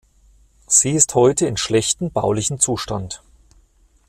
[0.65, 3.21] Sie ist heute in schlechtem baulichen Zustand.